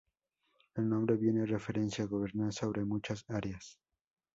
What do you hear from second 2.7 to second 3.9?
muchas áreas".